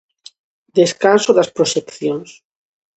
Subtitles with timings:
[0.79, 2.29] Descanso das proxeccións.